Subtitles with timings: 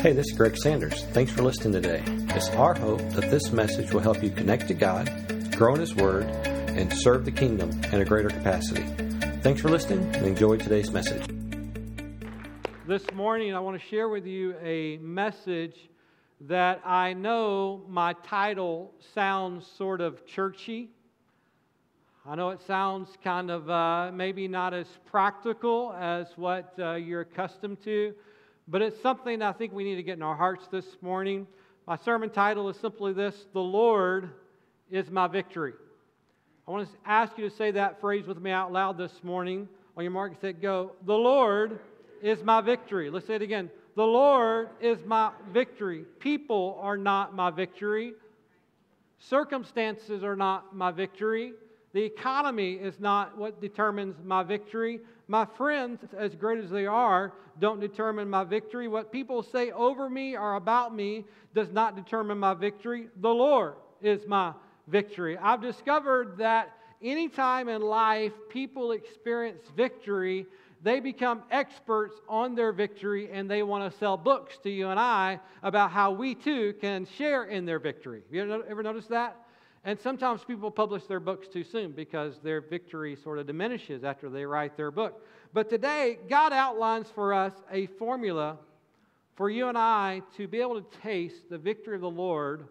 [0.00, 1.04] Hey, this is Greg Sanders.
[1.12, 2.02] Thanks for listening today.
[2.34, 5.10] It's our hope that this message will help you connect to God,
[5.54, 8.80] grow in His Word, and serve the kingdom in a greater capacity.
[9.42, 11.22] Thanks for listening and enjoy today's message.
[12.86, 15.76] This morning, I want to share with you a message
[16.40, 20.88] that I know my title sounds sort of churchy.
[22.24, 27.20] I know it sounds kind of uh, maybe not as practical as what uh, you're
[27.20, 28.14] accustomed to,
[28.70, 31.46] but it's something I think we need to get in our hearts this morning.
[31.88, 34.30] My sermon title is simply this The Lord
[34.90, 35.72] is my victory.
[36.68, 39.68] I want to ask you to say that phrase with me out loud this morning.
[39.96, 40.92] On your mark, set, go.
[41.04, 41.80] The Lord
[42.22, 43.10] is my victory.
[43.10, 43.70] Let's say it again.
[43.96, 46.04] The Lord is my victory.
[46.20, 48.12] People are not my victory.
[49.18, 51.54] Circumstances are not my victory.
[51.92, 55.00] The economy is not what determines my victory.
[55.30, 58.88] My friends, as great as they are, don't determine my victory.
[58.88, 63.06] What people say over me or about me does not determine my victory.
[63.20, 64.54] The Lord is my
[64.88, 65.38] victory.
[65.38, 70.46] I've discovered that anytime in life people experience victory,
[70.82, 74.98] they become experts on their victory and they want to sell books to you and
[74.98, 78.24] I about how we too can share in their victory.
[78.32, 79.36] You ever notice that?
[79.84, 84.28] And sometimes people publish their books too soon because their victory sort of diminishes after
[84.28, 85.24] they write their book.
[85.54, 88.58] But today, God outlines for us a formula
[89.36, 92.66] for you and I to be able to taste the victory of the Lord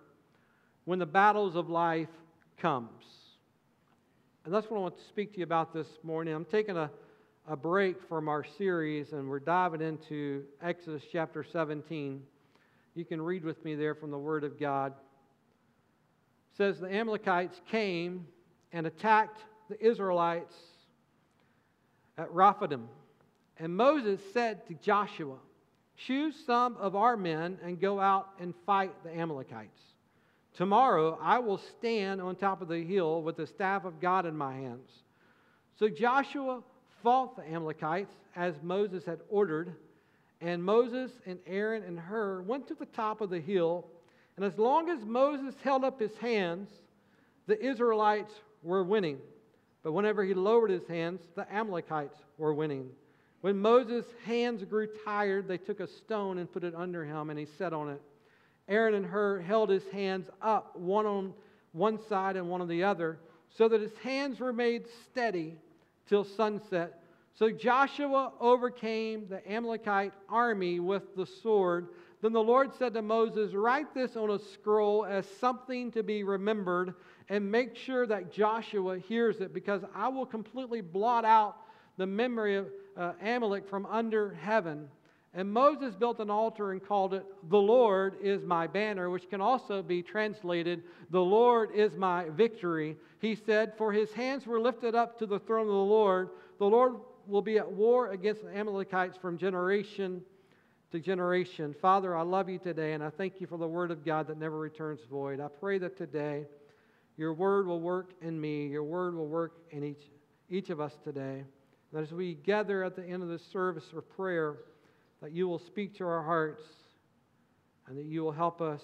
[0.86, 2.10] when the battles of life
[2.60, 3.04] comes.
[4.46, 6.34] And that's what I want to speak to you about this morning.
[6.34, 6.92] I'm taking a,
[7.48, 12.22] a break from our series and we're diving into Exodus chapter 17.
[12.94, 14.94] You can read with me there from the Word of God
[16.58, 18.26] says the Amalekites came
[18.72, 20.54] and attacked the Israelites
[22.18, 22.88] at Rephidim.
[23.58, 25.38] And Moses said to Joshua,
[25.98, 29.82] Choose some of our men and go out and fight the Amalekites.
[30.56, 34.36] Tomorrow I will stand on top of the hill with the staff of God in
[34.36, 34.90] my hands.
[35.78, 36.62] So Joshua
[37.04, 39.76] fought the Amalekites as Moses had ordered,
[40.42, 43.86] and Moses and Aaron and Hur went to the top of the hill
[44.40, 46.70] and as long as Moses held up his hands,
[47.46, 48.32] the Israelites
[48.64, 49.18] were winning.
[49.84, 52.90] But whenever he lowered his hands, the Amalekites were winning.
[53.42, 57.38] When Moses' hands grew tired, they took a stone and put it under him, and
[57.38, 58.02] he sat on it.
[58.70, 61.34] Aaron and Hur held his hands up, one on
[61.74, 63.20] one side and one on the other,
[63.58, 65.58] so that his hands were made steady
[66.08, 67.04] till sunset.
[67.34, 71.90] So Joshua overcame the Amalekite army with the sword
[72.22, 76.24] then the Lord said to Moses, Write this on a scroll as something to be
[76.24, 76.94] remembered,
[77.30, 81.58] and make sure that Joshua hears it, because I will completely blot out
[81.98, 84.90] the memory of uh, Amalek from under heaven.
[85.34, 89.40] And Moses built an altar and called it, The Lord is my banner, which can
[89.40, 92.98] also be translated, The Lord is my victory.
[93.20, 96.30] He said, For his hands were lifted up to the throne of the Lord.
[96.58, 96.96] The Lord
[97.28, 100.22] will be at war against the Amalekites from generation
[100.92, 101.76] to generation.
[101.82, 104.38] Father, I love you today, and I thank you for the word of God that
[104.38, 105.40] never returns void.
[105.40, 106.46] I pray that today
[107.16, 110.10] your word will work in me, your word will work in each,
[110.50, 111.44] each of us today.
[111.94, 114.58] That as we gather at the end of this service for prayer,
[115.22, 116.64] that you will speak to our hearts
[117.88, 118.82] and that you will help us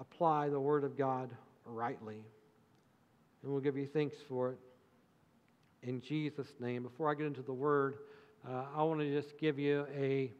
[0.00, 1.30] apply the word of God
[1.64, 2.22] rightly.
[3.42, 4.58] And we'll give you thanks for it.
[5.82, 6.82] In Jesus' name.
[6.82, 7.98] Before I get into the word,
[8.48, 10.32] uh, I want to just give you a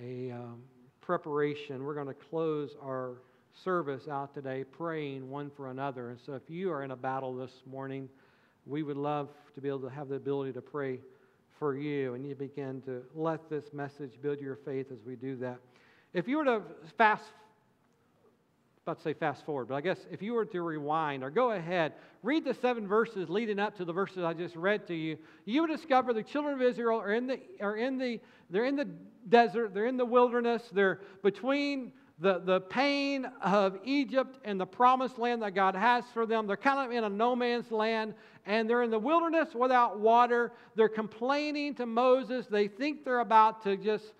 [0.00, 0.62] a um,
[1.00, 1.84] preparation.
[1.84, 3.16] We're going to close our
[3.64, 6.10] service out today praying one for another.
[6.10, 8.08] And so if you are in a battle this morning,
[8.66, 11.00] we would love to be able to have the ability to pray
[11.58, 15.36] for you and you begin to let this message build your faith as we do
[15.36, 15.58] that.
[16.12, 16.62] If you were to
[16.96, 17.24] fast
[18.84, 21.52] about to say fast forward, but I guess if you were to rewind or go
[21.52, 21.92] ahead,
[22.24, 25.60] read the seven verses leading up to the verses I just read to you, you
[25.60, 28.18] would discover the children of Israel are in the, are in the,
[28.50, 28.88] they're in the
[29.28, 35.16] desert, they're in the wilderness, they're between the, the pain of Egypt and the promised
[35.16, 36.48] land that God has for them.
[36.48, 38.14] They're kind of in a no man's land
[38.46, 40.50] and they're in the wilderness without water.
[40.74, 42.46] They're complaining to Moses.
[42.48, 44.12] They think they're about to just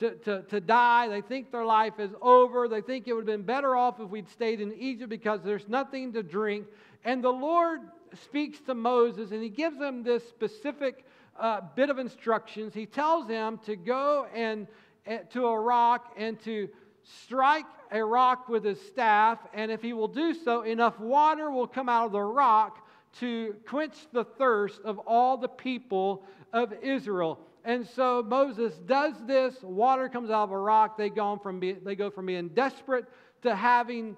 [0.00, 1.08] to, to, to die.
[1.08, 2.68] They think their life is over.
[2.68, 5.68] They think it would have been better off if we'd stayed in Egypt because there's
[5.68, 6.66] nothing to drink.
[7.04, 7.80] And the Lord
[8.22, 11.04] speaks to Moses and he gives him this specific
[11.38, 12.74] uh, bit of instructions.
[12.74, 14.66] He tells him to go and
[15.06, 16.68] uh, to a rock and to
[17.02, 19.38] strike a rock with his staff.
[19.52, 22.86] And if he will do so, enough water will come out of the rock
[23.20, 27.38] to quench the thirst of all the people of Israel.
[27.64, 29.54] And so Moses does this.
[29.62, 30.98] Water comes out of a rock.
[30.98, 33.06] They go from, be, they go from being desperate
[33.42, 34.16] to having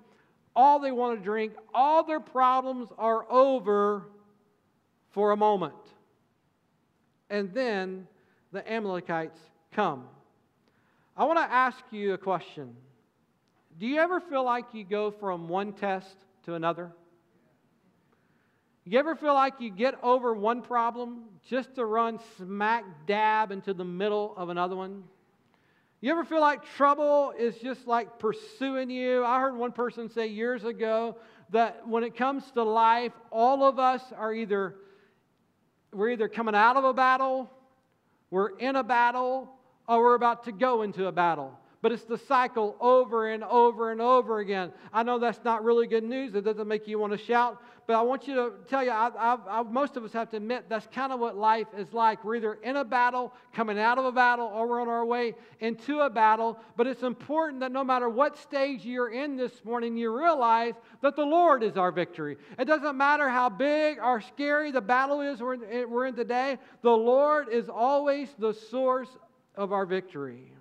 [0.56, 1.52] all they want to drink.
[1.72, 4.08] All their problems are over
[5.12, 5.74] for a moment.
[7.30, 8.08] And then
[8.52, 9.38] the Amalekites
[9.72, 10.04] come.
[11.16, 12.74] I want to ask you a question.
[13.78, 16.16] Do you ever feel like you go from one test
[16.46, 16.90] to another?
[18.88, 23.74] You ever feel like you get over one problem just to run smack dab into
[23.74, 25.02] the middle of another one?
[26.00, 29.24] You ever feel like trouble is just like pursuing you?
[29.24, 31.16] I heard one person say years ago
[31.50, 34.76] that when it comes to life, all of us are either
[35.92, 37.50] we're either coming out of a battle,
[38.30, 39.50] we're in a battle,
[39.88, 43.92] or we're about to go into a battle but it's the cycle over and over
[43.92, 44.72] and over again.
[44.92, 46.34] I know that's not really good news.
[46.34, 49.08] It doesn't make you want to shout, but I want you to tell you, I,
[49.16, 52.24] I, I, most of us have to admit that's kind of what life is like.
[52.24, 55.34] We're either in a battle, coming out of a battle, or we're on our way
[55.60, 56.58] into a battle.
[56.76, 61.14] But it's important that no matter what stage you're in this morning, you realize that
[61.14, 62.36] the Lord is our victory.
[62.58, 66.58] It doesn't matter how big or scary the battle is we're in, we're in today,
[66.82, 69.10] the Lord is always the source
[69.54, 70.52] of our victory.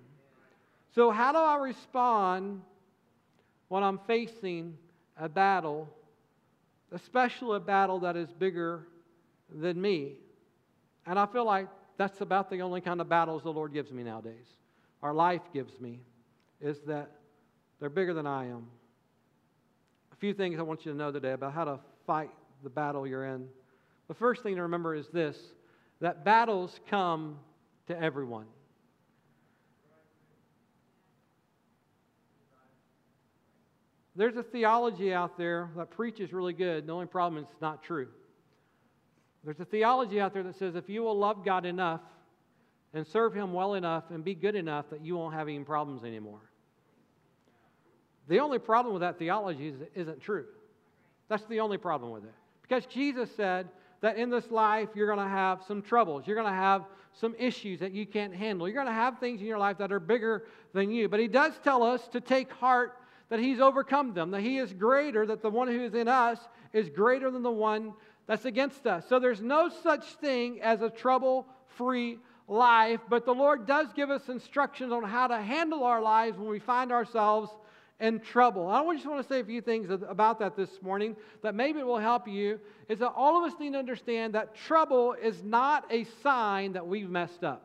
[0.94, 2.62] So, how do I respond
[3.68, 4.78] when I'm facing
[5.18, 5.88] a battle,
[6.92, 8.86] especially a battle that is bigger
[9.52, 10.14] than me?
[11.06, 14.02] And I feel like that's about the only kind of battles the Lord gives me
[14.02, 14.46] nowadays.
[15.02, 16.00] Our life gives me
[16.60, 17.10] is that
[17.80, 18.66] they're bigger than I am.
[20.12, 22.30] A few things I want you to know today about how to fight
[22.62, 23.48] the battle you're in.
[24.08, 25.36] The first thing to remember is this
[26.00, 27.38] that battles come
[27.86, 28.46] to everyone.
[34.16, 36.86] There's a theology out there that preaches really good.
[36.86, 38.08] The only problem is it's not true.
[39.44, 42.00] There's a theology out there that says if you will love God enough
[42.94, 46.02] and serve Him well enough and be good enough that you won't have any problems
[46.02, 46.40] anymore.
[48.28, 50.46] The only problem with that theology is it isn't true.
[51.28, 52.34] That's the only problem with it.
[52.62, 53.68] Because Jesus said
[54.00, 56.26] that in this life you're going to have some troubles.
[56.26, 58.66] You're going to have some issues that you can't handle.
[58.66, 61.08] You're going to have things in your life that are bigger than you.
[61.08, 62.94] But He does tell us to take heart
[63.28, 66.38] that he's overcome them, that he is greater, that the one who is in us
[66.72, 67.92] is greater than the one
[68.26, 69.04] that's against us.
[69.08, 71.46] So there's no such thing as a trouble
[71.76, 72.18] free
[72.48, 76.48] life, but the Lord does give us instructions on how to handle our lives when
[76.48, 77.50] we find ourselves
[77.98, 78.68] in trouble.
[78.68, 81.98] I just want to say a few things about that this morning that maybe will
[81.98, 82.60] help you.
[82.88, 86.86] Is that all of us need to understand that trouble is not a sign that
[86.86, 87.62] we've messed up.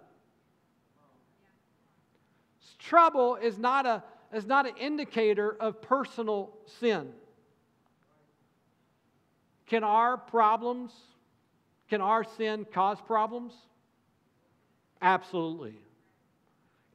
[2.80, 7.12] Trouble is not a is not an indicator of personal sin.
[9.68, 10.92] Can our problems,
[11.89, 13.54] can our sin cause problems?
[15.01, 15.75] Absolutely.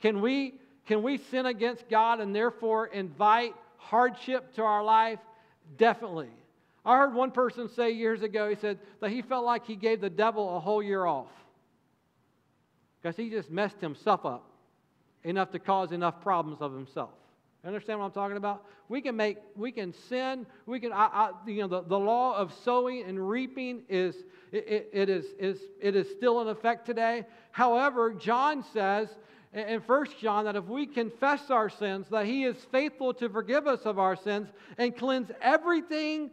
[0.01, 0.55] Can we,
[0.87, 5.19] can we sin against God and therefore invite hardship to our life?
[5.79, 6.31] Definitely.
[6.85, 10.01] I heard one person say years ago, he said that he felt like he gave
[10.01, 11.31] the devil a whole year off
[13.01, 14.49] because he just messed himself up
[15.25, 17.11] enough to cause enough problems of himself.
[17.67, 18.65] Understand what I'm talking about?
[18.89, 20.47] We can make, we can sin.
[20.67, 24.15] We can, I, I, you know, the, the law of sowing and reaping is,
[24.53, 27.25] it, it, is, is, it is still in effect today.
[27.51, 29.09] However, John says
[29.53, 33.67] in 1 John that if we confess our sins, that he is faithful to forgive
[33.67, 36.31] us of our sins and cleanse everything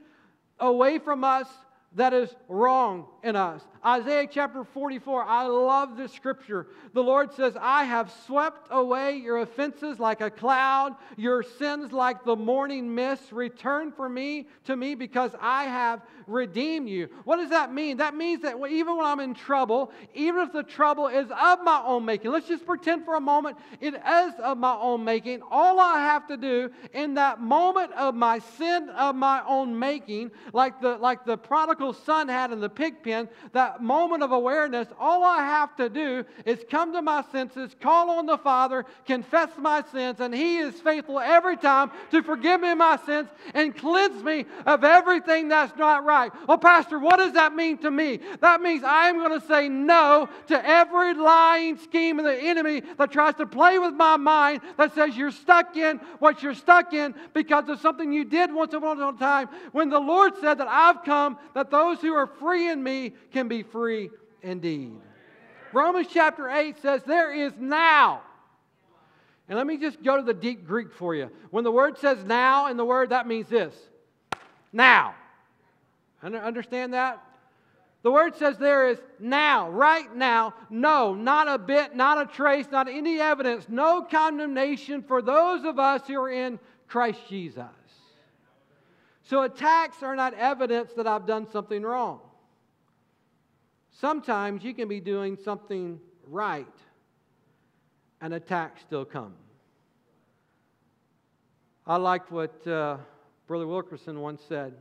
[0.59, 1.47] away from us
[1.95, 3.61] that is wrong in us.
[3.85, 6.67] Isaiah chapter 44, I love this scripture.
[6.93, 12.23] The Lord says, I have swept away your offenses like a cloud, your sins like
[12.23, 13.31] the morning mist.
[13.31, 17.09] Return for me to me because I have redeemed you.
[17.25, 17.97] What does that mean?
[17.97, 21.81] That means that even when I'm in trouble, even if the trouble is of my
[21.85, 25.41] own making, let's just pretend for a moment it is of my own making.
[25.49, 30.31] All I have to do in that moment of my sin of my own making,
[30.53, 34.87] like the like the prodigal son had in the pig pen, that moment of awareness,
[34.99, 39.49] all I have to do is come to my senses, call on the Father, confess
[39.57, 44.23] my sins, and He is faithful every time to forgive me my sins and cleanse
[44.23, 46.31] me of everything that's not right.
[46.47, 48.19] Well, Pastor, what does that mean to me?
[48.41, 52.81] That means I am going to say no to every lying scheme of the enemy
[52.97, 56.93] that tries to play with my mind that says you're stuck in what you're stuck
[56.93, 59.49] in because of something you did once upon a time.
[59.71, 63.47] When the Lord said that I've come that those who are free in me can
[63.47, 64.09] be free
[64.41, 64.93] indeed.
[65.71, 68.21] Romans chapter 8 says, There is now.
[69.49, 71.29] And let me just go to the deep Greek for you.
[71.49, 73.75] When the word says now in the word, that means this
[74.71, 75.15] now.
[76.23, 77.21] Understand that?
[78.03, 82.67] The word says there is now, right now, no, not a bit, not a trace,
[82.69, 87.63] not any evidence, no condemnation for those of us who are in Christ Jesus.
[89.23, 92.19] So attacks are not evidence that I've done something wrong.
[93.99, 96.67] Sometimes you can be doing something right
[98.21, 99.33] and attacks still come.
[101.85, 102.97] I liked what uh,
[103.47, 104.73] Brother Wilkerson once said.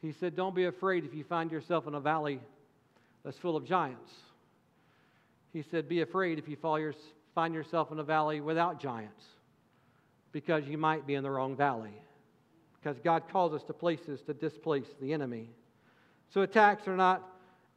[0.00, 2.40] He said, Don't be afraid if you find yourself in a valley
[3.24, 4.10] that's full of giants.
[5.52, 6.94] He said, Be afraid if you your,
[7.34, 9.24] find yourself in a valley without giants,
[10.32, 11.94] because you might be in the wrong valley.
[12.82, 15.48] Because God calls us to places to displace the enemy.
[16.34, 17.22] So attacks are not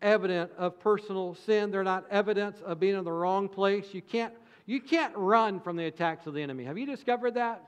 [0.06, 3.88] evident of personal sin, they're not evidence of being in the wrong place.
[3.92, 4.34] You can't,
[4.66, 6.64] you can't run from the attacks of the enemy.
[6.64, 7.62] Have you discovered that?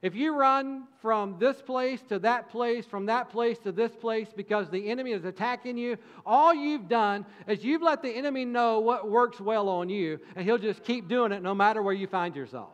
[0.00, 4.28] If you run from this place to that place, from that place to this place
[4.36, 8.80] because the enemy is attacking you, all you've done is you've let the enemy know
[8.80, 12.06] what works well on you, and he'll just keep doing it no matter where you
[12.06, 12.68] find yourself.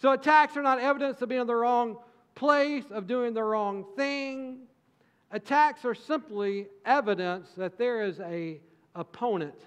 [0.00, 1.98] So attacks are not evidence of being in the wrong
[2.34, 4.60] place, of doing the wrong thing.
[5.30, 8.60] Attacks are simply evidence that there is a
[8.94, 9.58] opponent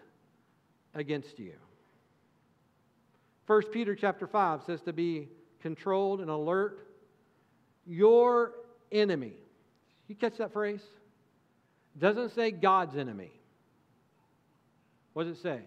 [0.96, 1.54] against you.
[3.48, 5.30] 1 Peter chapter 5 says to be
[5.62, 6.88] controlled, and alert.
[7.86, 8.54] Your
[8.92, 9.34] enemy.
[10.08, 10.82] You catch that phrase?
[11.98, 13.32] Doesn't say God's enemy.
[15.14, 15.60] What does it say?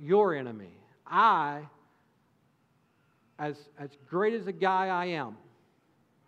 [0.00, 0.72] Your enemy.
[1.06, 1.62] I,
[3.38, 5.36] as, as great as a guy I am,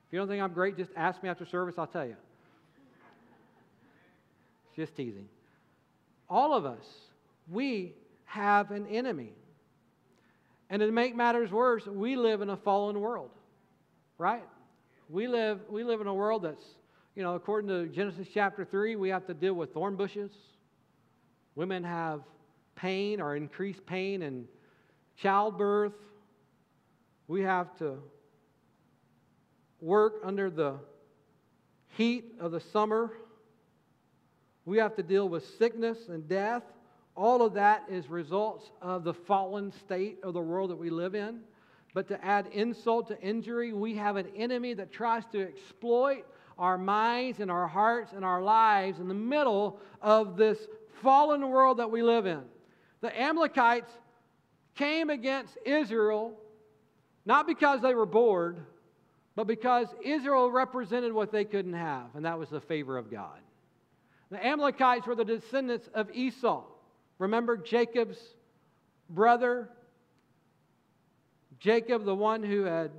[0.07, 2.17] if you don't think I'm great, just ask me after service, I'll tell you.
[4.77, 5.29] Just teasing.
[6.29, 6.85] All of us,
[7.50, 9.33] we have an enemy.
[10.69, 13.31] And to make matters worse, we live in a fallen world,
[14.19, 14.45] right?
[15.09, 16.65] We live, we live in a world that's,
[17.17, 20.31] you know, according to Genesis chapter 3, we have to deal with thorn bushes.
[21.57, 22.21] Women have
[22.77, 24.47] pain or increased pain in
[25.21, 25.93] childbirth.
[27.27, 27.99] We have to
[29.81, 30.77] work under the
[31.97, 33.11] heat of the summer.
[34.64, 36.62] We have to deal with sickness and death.
[37.17, 41.14] All of that is results of the fallen state of the world that we live
[41.14, 41.40] in.
[41.93, 46.25] But to add insult to injury, we have an enemy that tries to exploit
[46.57, 50.59] our minds and our hearts and our lives in the middle of this
[51.02, 52.43] fallen world that we live in.
[53.00, 53.90] The Amalekites
[54.75, 56.37] came against Israel
[57.25, 58.59] not because they were bored,
[59.37, 63.38] but because Israel represented what they couldn't have, and that was the favor of God.
[64.30, 66.64] The Amalekites were the descendants of Esau.
[67.18, 68.18] Remember Jacob's
[69.08, 69.68] brother?
[71.58, 72.92] Jacob, the one who had,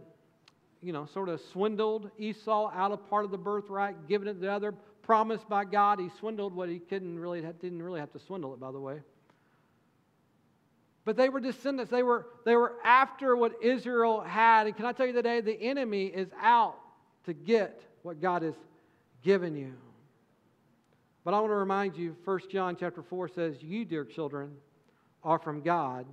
[0.82, 4.40] you know, sort of swindled Esau out of part of the birthright, given it to
[4.40, 6.00] the other, promised by God.
[6.00, 9.00] He swindled what he couldn't really, didn't really have to swindle it, by the way.
[11.04, 11.92] But they were descendants.
[11.92, 14.68] They were, they were after what Israel had.
[14.68, 16.78] And can I tell you today, the enemy is out
[17.26, 18.54] to get what God has
[19.24, 19.74] given you.
[21.24, 24.56] But I want to remind you, 1 John chapter 4 says, You, dear children,
[25.24, 26.08] are from God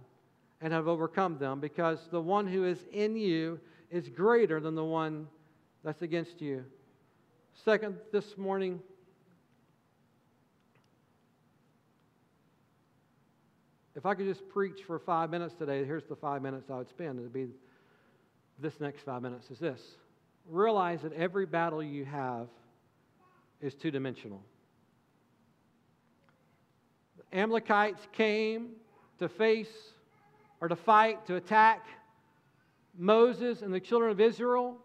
[0.60, 3.58] and have overcome them, because the one who is in you
[3.90, 5.26] is greater than the one
[5.82, 6.64] that's against you.
[7.64, 8.80] Second, this morning,
[13.94, 16.88] if I could just preach for five minutes today, here's the five minutes I would
[16.88, 17.18] spend.
[17.18, 17.48] It would be
[18.58, 19.80] this next five minutes is this.
[20.48, 22.48] Realize that every battle you have
[23.60, 24.42] is two dimensional.
[27.32, 28.70] Amalekites came
[29.18, 29.92] to face
[30.60, 31.86] or to fight, to attack
[32.96, 34.76] Moses and the children of Israel.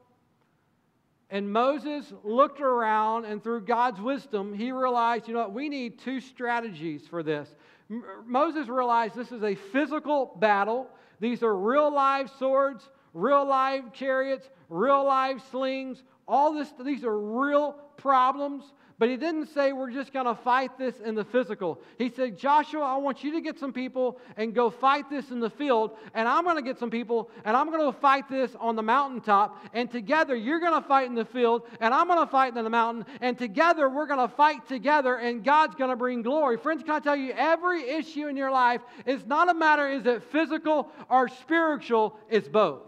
[1.30, 5.98] And Moses looked around, and through God's wisdom, he realized, you know what, we need
[5.98, 7.50] two strategies for this.
[7.90, 10.88] M- Moses realized this is a physical battle.
[11.20, 16.04] These are real live swords, real live chariots, real live slings.
[16.28, 18.72] All this, these are real problems.
[19.00, 21.82] But he didn't say we're just going to fight this in the physical.
[21.98, 25.40] He said, Joshua, I want you to get some people and go fight this in
[25.40, 25.98] the field.
[26.14, 28.84] And I'm going to get some people and I'm going to fight this on the
[28.84, 29.66] mountaintop.
[29.74, 32.64] And together you're going to fight in the field and I'm going to fight in
[32.64, 33.06] the mountain.
[33.20, 36.58] And together we're going to fight together and God's going to bring glory.
[36.58, 40.06] Friends, can I tell you, every issue in your life is not a matter is
[40.06, 42.84] it physical or spiritual, it's both.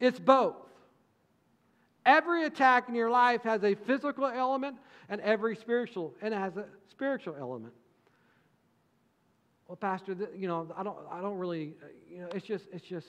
[0.00, 0.56] It's both.
[2.10, 4.76] Every attack in your life has a physical element
[5.08, 7.72] and every spiritual, and it has a spiritual element.
[9.68, 11.74] Well, Pastor, you know, I don't, I don't really,
[12.10, 13.06] you know, it's just, it's just,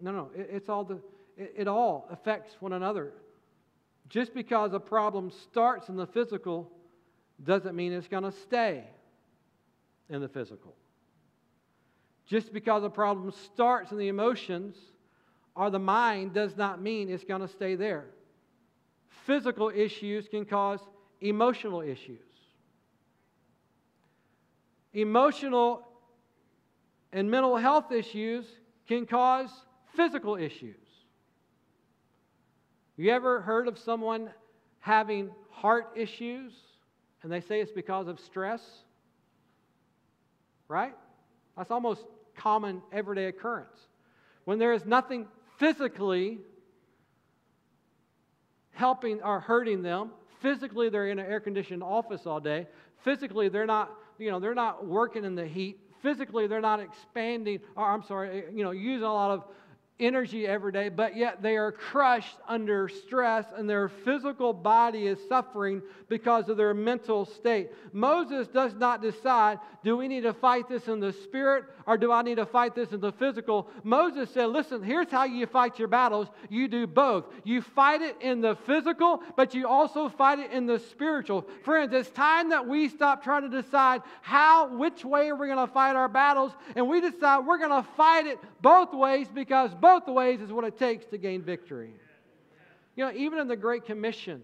[0.00, 1.00] no, no, it, it's all the,
[1.36, 3.14] it, it all affects one another.
[4.08, 6.70] Just because a problem starts in the physical
[7.42, 8.84] doesn't mean it's going to stay
[10.08, 10.76] in the physical.
[12.26, 14.76] Just because a problem starts in the emotions
[15.56, 18.06] or the mind does not mean it's going to stay there.
[19.26, 20.80] Physical issues can cause
[21.20, 22.18] emotional issues.
[24.92, 25.86] Emotional
[27.12, 28.44] and mental health issues
[28.88, 29.50] can cause
[29.94, 30.76] physical issues.
[32.96, 34.30] You ever heard of someone
[34.80, 36.52] having heart issues
[37.22, 38.62] and they say it's because of stress?
[40.68, 40.94] Right?
[41.56, 42.04] That's almost
[42.36, 43.76] common everyday occurrence.
[44.44, 45.26] When there is nothing
[45.58, 46.38] physically
[48.80, 50.10] helping or hurting them,
[50.40, 52.66] physically they're in an air conditioned office all day,
[53.04, 57.60] physically they're not, you know, they're not working in the heat, physically they're not expanding,
[57.76, 59.44] or I'm sorry, you know, using a lot of
[60.00, 65.18] energy every day, but yet they are crushed under stress and their physical body is
[65.28, 67.70] suffering because of their mental state.
[67.92, 72.12] Moses does not decide do we need to fight this in the spirit or do
[72.12, 73.68] I need to fight this in the physical?
[73.82, 76.28] Moses said, listen, here's how you fight your battles.
[76.48, 77.24] You do both.
[77.44, 81.46] You fight it in the physical, but you also fight it in the spiritual.
[81.64, 85.66] Friends, it's time that we stop trying to decide how, which way we're we going
[85.66, 89.74] to fight our battles, and we decide we're going to fight it both ways because
[89.74, 91.90] both both ways is what it takes to gain victory.
[92.94, 94.42] You know, even in the Great Commission,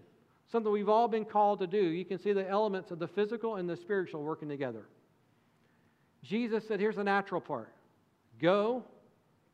[0.51, 3.55] something we've all been called to do, you can see the elements of the physical
[3.55, 4.85] and the spiritual working together.
[6.23, 7.71] Jesus said, here's the natural part
[8.41, 8.83] go,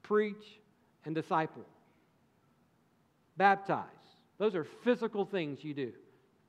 [0.02, 0.60] preach,
[1.06, 1.64] and disciple.
[3.38, 3.86] Baptize.
[4.40, 5.92] Those are physical things you do.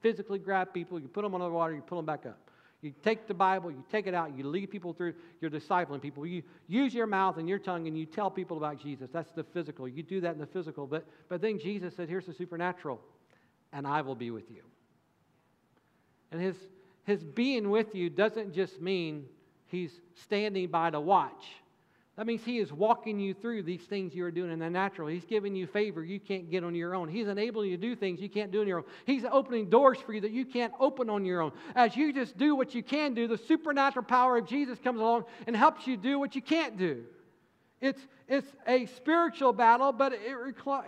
[0.01, 2.44] Physically grab people, you put them under the water, you pull them back up.
[2.85, 6.27] You take the Bible, you take it out, you lead people through, you're discipling people.
[6.27, 9.09] You use your mouth and your tongue and you tell people about Jesus.
[9.11, 9.89] That's the physical.
[9.89, 10.87] You do that in the physical.
[10.87, 13.01] But, but then Jesus said, here's the supernatural,
[13.73, 14.63] and I will be with you.
[16.31, 16.57] And his,
[17.05, 19.25] his being with you doesn't just mean
[19.69, 21.47] he's standing by to watch.
[22.17, 25.09] That means He is walking you through these things you are doing in the natural.
[25.09, 27.09] He's giving you favor you can't get on your own.
[27.09, 28.85] He's enabling you to do things you can't do on your own.
[29.05, 31.53] He's opening doors for you that you can't open on your own.
[31.75, 35.25] As you just do what you can do, the supernatural power of Jesus comes along
[35.49, 37.05] and helps you do what you can't do.
[37.81, 40.21] It's, it's a spiritual battle, but it,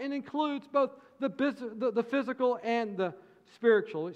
[0.00, 3.12] it includes both the, the, the physical and the
[3.54, 4.12] spiritual.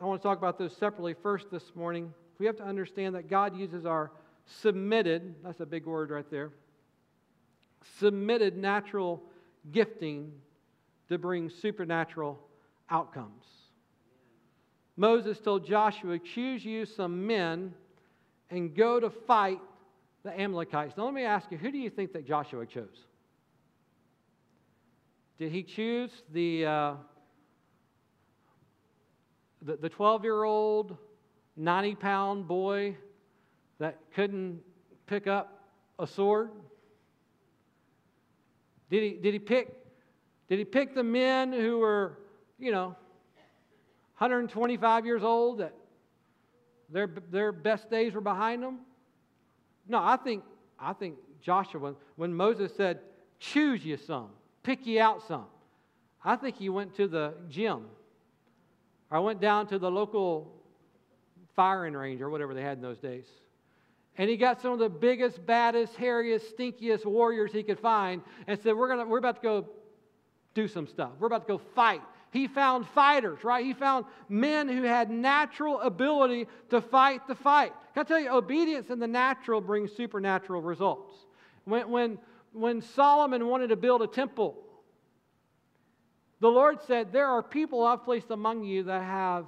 [0.00, 2.12] I want to talk about those separately first this morning.
[2.38, 4.10] We have to understand that God uses our
[4.46, 6.50] submitted, that's a big word right there,
[7.98, 9.22] submitted natural
[9.72, 10.32] gifting
[11.08, 12.38] to bring supernatural
[12.90, 13.44] outcomes.
[14.96, 17.74] Moses told Joshua, Choose you some men
[18.50, 19.60] and go to fight
[20.22, 20.96] the Amalekites.
[20.96, 23.06] Now, let me ask you, who do you think that Joshua chose?
[25.38, 26.94] Did he choose the, uh,
[29.62, 30.96] the 12 year old,
[31.56, 32.96] 90 pound boy
[33.78, 34.60] that couldn't
[35.06, 36.50] pick up a sword?
[38.90, 39.84] Did he, did he pick
[40.48, 42.18] did he pick the men who were,
[42.58, 42.94] you know,
[44.18, 45.74] 125 years old that
[46.90, 48.80] their, their best days were behind them?
[49.88, 50.44] No, I think,
[50.78, 53.00] I think Joshua, when Moses said,
[53.38, 54.28] choose you some,
[54.62, 55.46] pick you out some,
[56.22, 57.86] I think he went to the gym
[59.10, 60.52] or went down to the local
[61.56, 63.26] firing range or whatever they had in those days.
[64.16, 68.60] And he got some of the biggest, baddest, hairiest, stinkiest warriors he could find and
[68.60, 69.68] said, We're, gonna, we're about to go
[70.54, 71.10] do some stuff.
[71.18, 72.00] We're about to go fight.
[72.30, 73.64] He found fighters, right?
[73.64, 77.72] He found men who had natural ability to fight the fight.
[77.94, 81.14] Can I tell you, obedience in the natural brings supernatural results.
[81.64, 82.18] When, when,
[82.52, 84.56] when Solomon wanted to build a temple,
[86.40, 89.46] the Lord said, There are people I've placed among you that have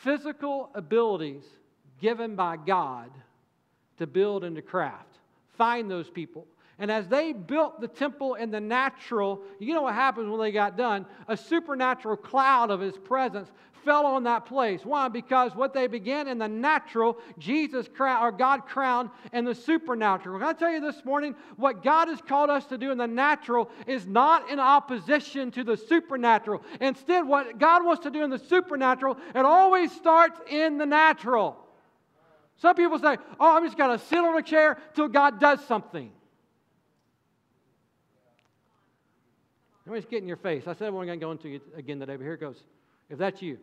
[0.00, 1.44] physical abilities
[2.02, 3.10] given by God
[3.98, 5.16] to build and to craft.
[5.56, 6.46] Find those people.
[6.78, 10.50] And as they built the temple in the natural, you know what happens when they
[10.50, 11.06] got done?
[11.28, 13.52] A supernatural cloud of his presence
[13.84, 14.84] fell on that place.
[14.84, 15.08] Why?
[15.08, 20.38] Because what they began in the natural, Jesus crowned, or God crowned in the supernatural.
[20.38, 23.06] Can I tell you this morning, what God has called us to do in the
[23.06, 26.62] natural is not in opposition to the supernatural.
[26.80, 31.61] Instead, what God wants to do in the supernatural, it always starts in the natural.
[32.62, 35.58] Some people say, oh, I'm just going to sit on a chair till God does
[35.66, 36.12] something.
[39.84, 40.62] Let me just get in your face.
[40.68, 42.62] I said I wasn't going to go into it again today, but here it goes.
[43.10, 43.58] If that's you,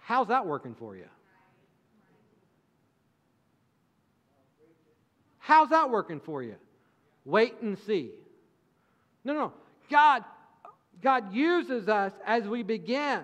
[0.00, 1.06] how's that working for you?
[5.38, 6.56] How's that working for you?
[7.24, 8.10] Wait and see.
[9.24, 9.52] No, no.
[9.90, 10.24] God,
[11.02, 13.22] God uses us as we begin.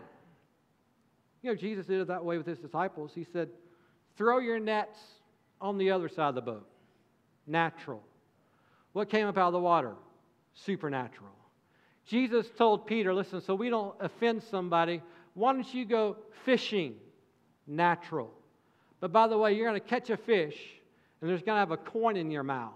[1.42, 3.12] You know, Jesus did it that way with his disciples.
[3.14, 3.50] He said,
[4.16, 4.98] Throw your nets
[5.60, 6.66] on the other side of the boat.
[7.46, 8.02] Natural.
[8.92, 9.94] What came up out of the water?
[10.54, 11.30] Supernatural.
[12.06, 15.02] Jesus told Peter, Listen, so we don't offend somebody,
[15.34, 16.96] why don't you go fishing?
[17.66, 18.30] Natural.
[19.00, 20.56] But by the way, you're going to catch a fish,
[21.20, 22.72] and there's going to have a coin in your mouth,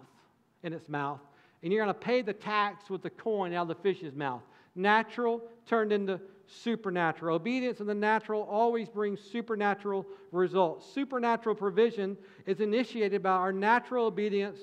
[0.62, 1.20] in its mouth,
[1.62, 4.42] and you're going to pay the tax with the coin out of the fish's mouth.
[4.74, 7.36] Natural turned into supernatural.
[7.36, 10.86] Obedience in the natural always brings supernatural results.
[10.92, 14.58] Supernatural provision is initiated by our natural obedience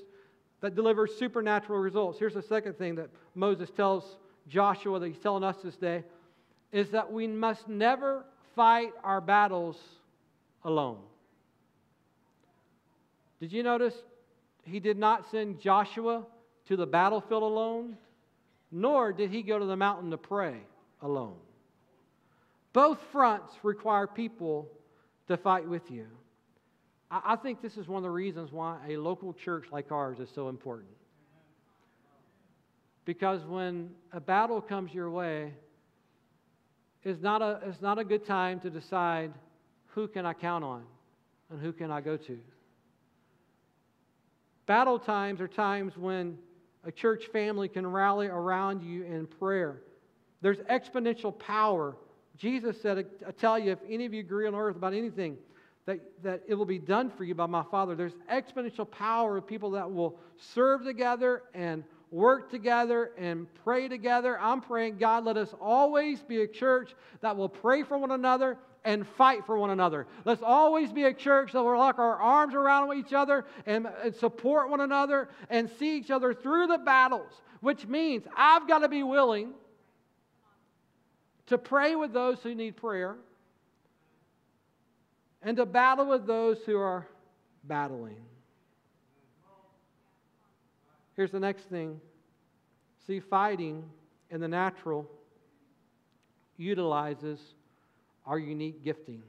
[0.62, 2.20] that delivers supernatural results.
[2.20, 6.04] Here's the second thing that Moses tells Joshua that he's telling us this day
[6.72, 9.78] is that we must never fight our battles
[10.64, 11.00] alone.
[13.40, 13.96] Did you notice
[14.64, 16.26] he did not send Joshua
[16.68, 17.98] to the battlefield alone,
[18.72, 20.58] nor did he go to the mountain to pray
[21.02, 21.38] alone?
[22.74, 24.70] Both fronts require people
[25.28, 26.08] to fight with you.
[27.12, 30.30] I, think this is one of the reasons why a local church like ours is
[30.36, 30.92] so important.
[33.04, 35.54] Because when a battle comes your way,
[37.04, 39.34] it's not a, it's not a good time to decide
[39.88, 40.84] who can I count on
[41.50, 42.38] and who can I go to.
[44.68, 46.38] Battle times are times when
[46.84, 49.82] a church family can rally around you in prayer.
[50.42, 51.96] There's exponential power.
[52.40, 55.38] Jesus said, I tell you, if any of you agree on earth about anything,
[55.86, 57.96] that, that it will be done for you by my Father.
[57.96, 64.40] There's exponential power of people that will serve together and work together and pray together.
[64.40, 68.58] I'm praying, God, let us always be a church that will pray for one another
[68.86, 70.08] and fight for one another.
[70.24, 74.16] Let's always be a church that will lock our arms around each other and, and
[74.16, 78.88] support one another and see each other through the battles, which means I've got to
[78.90, 79.54] be willing
[81.50, 83.16] to pray with those who need prayer
[85.42, 87.08] and to battle with those who are
[87.64, 88.22] battling.
[91.16, 92.00] Here's the next thing
[93.08, 93.84] see, fighting
[94.30, 95.10] in the natural
[96.58, 97.40] utilizes
[98.28, 99.24] our unique gifting.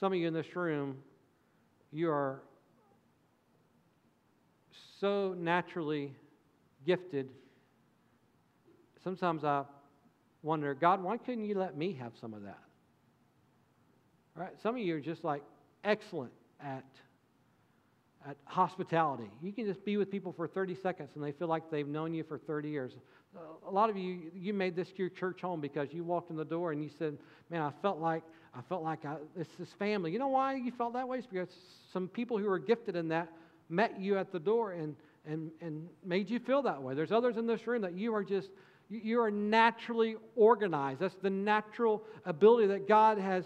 [0.00, 0.96] Some of you in this room,
[1.92, 2.40] you are
[5.00, 6.14] so naturally
[6.86, 7.28] gifted.
[9.04, 9.64] Sometimes I
[10.46, 12.58] wonder, God, why couldn't you let me have some of that?
[14.36, 15.42] All right, some of you are just like
[15.84, 16.84] excellent at
[18.26, 19.30] at hospitality.
[19.40, 22.12] You can just be with people for 30 seconds and they feel like they've known
[22.12, 22.92] you for 30 years.
[23.66, 26.44] A lot of you, you made this your church home because you walked in the
[26.44, 27.18] door and you said,
[27.50, 28.22] "Man, I felt like
[28.54, 31.18] I felt like I, it's this family." You know why you felt that way?
[31.18, 31.50] It's because
[31.92, 33.28] some people who are gifted in that
[33.68, 36.94] met you at the door and and and made you feel that way.
[36.94, 38.48] There's others in this room that you are just
[38.88, 41.00] you are naturally organized.
[41.00, 43.44] That's the natural ability that God has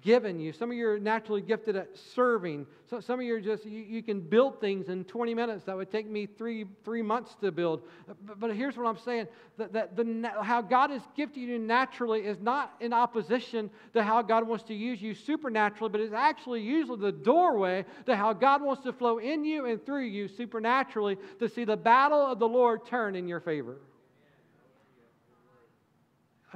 [0.00, 0.52] given you.
[0.52, 2.66] Some of you are naturally gifted at serving.
[2.90, 5.76] So, some of you are just, you, you, can build things in 20 minutes that
[5.76, 7.82] would take me three, three months to build.
[8.24, 12.20] But, but here's what I'm saying that, that the, how God has gifted you naturally
[12.20, 16.62] is not in opposition to how God wants to use you supernaturally, but it's actually
[16.62, 21.16] usually the doorway to how God wants to flow in you and through you supernaturally
[21.38, 23.78] to see the battle of the Lord turn in your favor.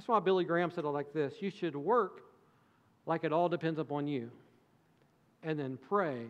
[0.00, 2.22] That's why Billy Graham said it like this You should work
[3.04, 4.30] like it all depends upon you.
[5.42, 6.22] And then pray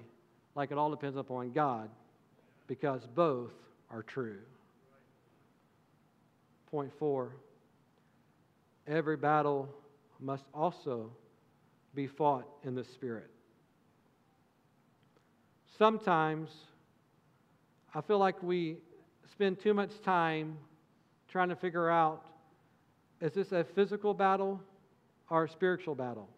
[0.57, 1.89] like it all depends upon God
[2.67, 3.53] because both
[3.89, 4.41] are true.
[6.73, 7.37] Point four
[8.89, 9.69] every battle
[10.19, 11.13] must also
[11.95, 13.31] be fought in the Spirit.
[15.79, 16.51] Sometimes
[17.95, 18.79] I feel like we
[19.31, 20.59] spend too much time
[21.29, 22.25] trying to figure out
[23.21, 24.61] is this a physical battle
[25.29, 26.29] or a spiritual battle?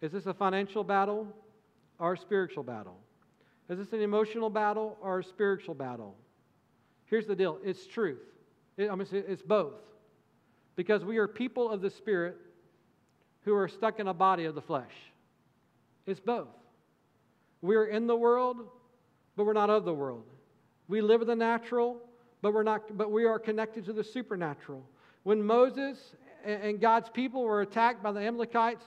[0.00, 1.28] Is this a financial battle
[1.98, 2.98] or a spiritual battle?
[3.68, 6.16] Is this an emotional battle or a spiritual battle?
[7.06, 8.20] Here's the deal it's truth.
[8.76, 9.80] It, I mean, it's both.
[10.76, 12.36] Because we are people of the Spirit
[13.44, 14.92] who are stuck in a body of the flesh.
[16.06, 16.48] It's both.
[17.60, 18.68] We are in the world,
[19.36, 20.24] but we're not of the world.
[20.88, 22.00] We live in the natural,
[22.40, 24.84] but we're not but we are connected to the supernatural.
[25.22, 25.98] When Moses
[26.44, 28.84] and God's people were attacked by the Amalekites,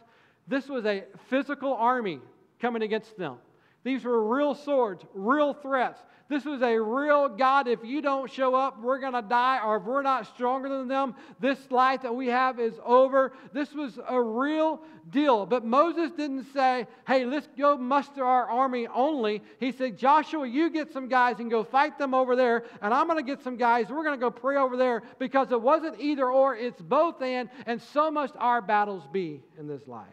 [0.48, 2.20] this was a physical army
[2.62, 3.38] coming against them.
[3.86, 6.02] These were real swords, real threats.
[6.28, 7.68] This was a real God.
[7.68, 10.88] If you don't show up, we're going to die, or if we're not stronger than
[10.88, 13.34] them, this life that we have is over.
[13.54, 15.46] This was a real deal.
[15.46, 19.44] But Moses didn't say, hey, let's go muster our army only.
[19.60, 23.06] He said, Joshua, you get some guys and go fight them over there, and I'm
[23.06, 23.90] going to get some guys.
[23.90, 27.52] We're going to go pray over there because it wasn't either or, it's both and,
[27.68, 30.08] and so must our battles be in this life.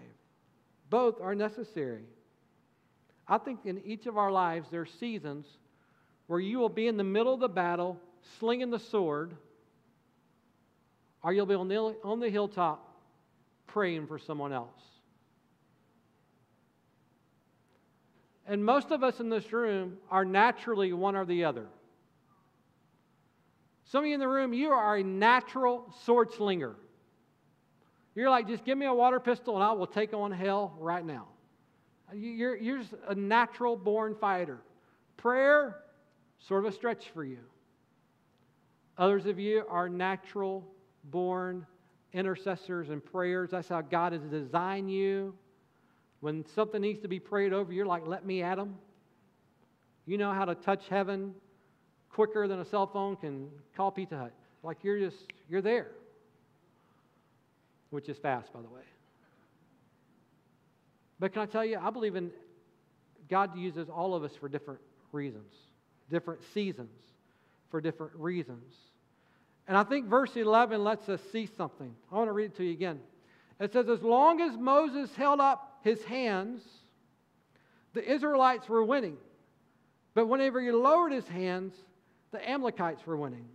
[0.91, 2.05] Both are necessary.
[3.29, 5.47] I think in each of our lives, there are seasons
[6.27, 7.99] where you will be in the middle of the battle,
[8.39, 9.35] slinging the sword,
[11.23, 12.89] or you'll be on the, on the hilltop
[13.67, 14.81] praying for someone else.
[18.47, 21.67] And most of us in this room are naturally one or the other.
[23.85, 26.75] Some of you in the room, you are a natural sword slinger.
[28.15, 31.05] You're like, just give me a water pistol and I will take on hell right
[31.05, 31.29] now.
[32.14, 34.59] You're, you're just a natural born fighter.
[35.16, 35.77] Prayer,
[36.38, 37.38] sort of a stretch for you.
[38.98, 40.64] Others of you are natural
[41.05, 41.66] born
[42.12, 43.51] intercessors and prayers.
[43.51, 45.35] That's how God has designed you.
[46.20, 48.77] When something needs to be prayed over, you're like, let me at them.
[50.07, 51.35] You know how to touch heaven
[52.11, 54.33] quicker than a cell phone can call Pizza Hut.
[54.62, 55.88] Like you're just, you're there.
[57.90, 58.83] Which is fast, by the way.
[61.23, 62.33] But can I tell you, I believe in
[63.31, 64.81] God uses all of us for different
[65.13, 65.53] reasons,
[66.11, 66.99] different seasons,
[67.71, 68.75] for different reasons.
[69.69, 71.95] And I think verse 11 lets us see something.
[72.11, 72.99] I want to read it to you again.
[73.61, 76.61] It says, As long as Moses held up his hands,
[77.95, 79.17] the Israelites were winning.
[80.15, 81.73] But whenever he lowered his hands,
[82.33, 83.47] the Amalekites were winning.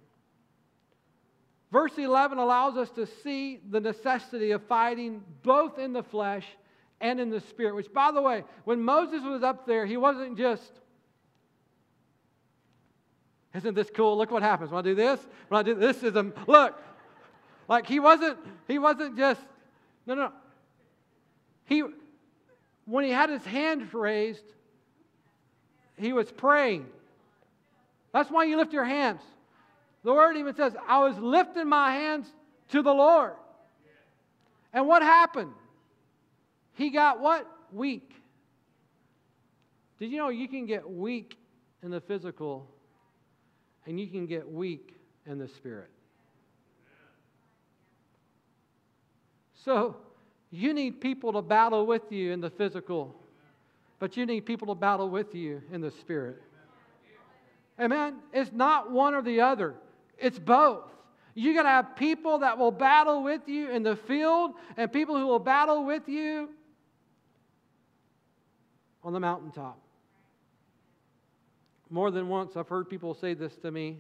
[1.73, 6.45] Verse 11 allows us to see the necessity of fighting both in the flesh
[6.99, 7.75] and in the spirit.
[7.75, 10.71] Which, by the way, when Moses was up there, he wasn't just,
[13.55, 14.17] isn't this cool?
[14.17, 15.19] Look what happens when I do this.
[15.49, 16.81] When I do this is a look.
[17.67, 19.41] Like he wasn't, he wasn't just,
[20.05, 20.31] no, no.
[21.65, 21.83] He
[22.87, 24.43] when he had his hands raised,
[25.97, 26.85] he was praying.
[28.13, 29.21] That's why you lift your hands.
[30.03, 32.27] The word even says, I was lifting my hands
[32.69, 33.33] to the Lord.
[34.71, 35.51] And what happened?
[36.77, 37.49] He got what?
[37.71, 38.13] Weak.
[39.99, 41.37] Did you know you can get weak
[41.81, 42.69] in the physical
[43.85, 45.89] and you can get weak in the spirit?
[49.65, 49.97] So,
[50.51, 53.15] you need people to battle with you in the physical,
[53.99, 56.41] but you need people to battle with you in the spirit.
[57.79, 58.17] Amen?
[58.31, 59.73] It's not one or the other,
[60.17, 60.83] it's both.
[61.33, 65.15] You're going to have people that will battle with you in the field and people
[65.15, 66.49] who will battle with you
[69.03, 69.79] on the mountaintop.
[71.89, 73.97] More than once, I've heard people say this to me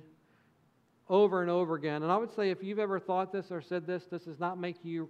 [1.09, 2.03] over and over again.
[2.03, 4.59] And I would say if you've ever thought this or said this, this does not
[4.59, 5.07] make you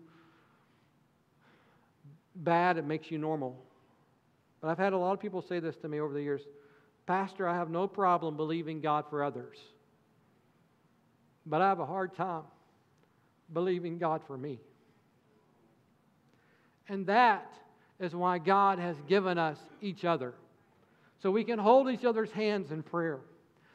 [2.36, 3.58] bad, it makes you normal.
[4.62, 6.42] But I've had a lot of people say this to me over the years
[7.06, 9.58] Pastor, I have no problem believing God for others,
[11.46, 12.44] but I have a hard time
[13.54, 14.60] believing God for me.
[16.90, 17.54] And that
[18.00, 20.34] is why God has given us each other.
[21.22, 23.20] So we can hold each other's hands in prayer.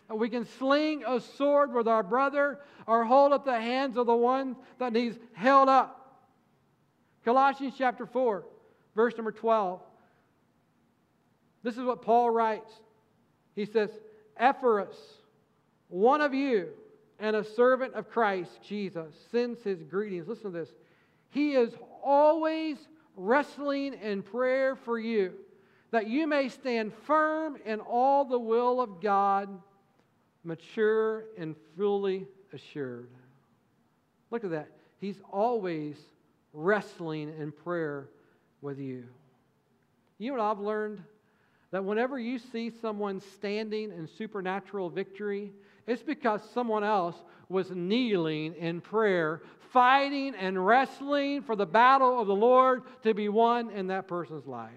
[0.08, 4.14] We can sling a sword with our brother or hold up the hands of the
[4.14, 5.98] one that needs held up.
[7.24, 8.44] Colossians chapter 4,
[8.94, 9.80] verse number 12.
[11.62, 12.72] This is what Paul writes.
[13.54, 13.90] He says,
[14.36, 14.96] Epaphras,
[15.88, 16.68] one of you
[17.18, 20.26] and a servant of Christ Jesus, sends his greetings.
[20.26, 20.70] Listen to this.
[21.30, 22.76] He is always
[23.16, 25.32] wrestling in prayer for you,
[25.90, 29.48] that you may stand firm in all the will of God,
[30.44, 33.08] mature and fully assured.
[34.30, 34.68] Look at that.
[35.00, 35.96] He's always
[36.52, 38.08] wrestling in prayer
[38.60, 39.04] with you.
[40.18, 41.02] You know what I've learned?
[41.72, 45.52] That whenever you see someone standing in supernatural victory,
[45.86, 47.16] it's because someone else
[47.48, 49.40] was kneeling in prayer,
[49.72, 54.46] fighting and wrestling for the battle of the Lord to be won in that person's
[54.46, 54.70] life.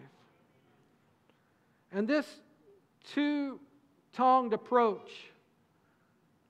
[1.91, 2.25] And this
[3.13, 3.59] two
[4.13, 5.11] tongued approach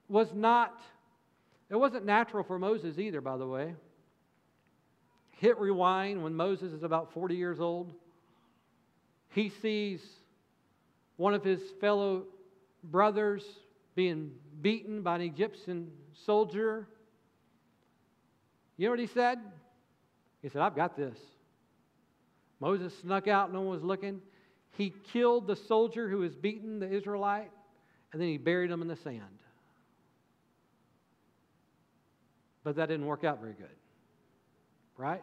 [0.08, 0.80] was not,
[1.68, 3.74] it wasn't natural for Moses either, by the way.
[5.38, 7.92] Hit rewind when Moses is about 40 years old.
[9.30, 10.00] He sees
[11.16, 12.24] one of his fellow
[12.84, 13.44] brothers
[13.94, 15.90] being beaten by an Egyptian
[16.24, 16.86] soldier.
[18.76, 19.38] You know what he said?
[20.42, 21.18] He said, I've got this.
[22.60, 24.20] Moses snuck out, no one was looking.
[24.76, 27.50] He killed the soldier who was beating the Israelite,
[28.12, 29.22] and then he buried him in the sand.
[32.62, 33.66] But that didn't work out very good.
[34.96, 35.22] Right?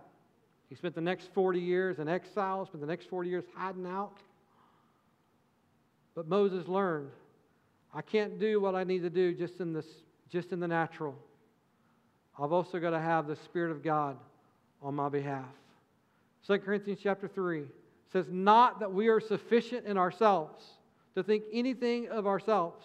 [0.69, 4.17] He spent the next 40 years in exile, spent the next 40 years hiding out.
[6.15, 7.09] But Moses learned
[7.93, 9.85] I can't do what I need to do just in, this,
[10.29, 11.15] just in the natural.
[12.39, 14.17] I've also got to have the Spirit of God
[14.81, 15.45] on my behalf.
[16.47, 17.65] 2 Corinthians chapter 3
[18.11, 20.63] says, Not that we are sufficient in ourselves
[21.15, 22.83] to think anything of ourselves,